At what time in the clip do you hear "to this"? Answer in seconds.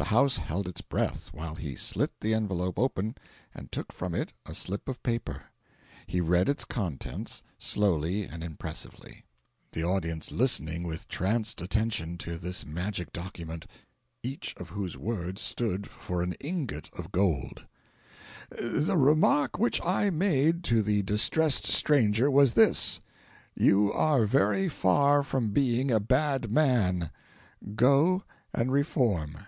12.18-12.64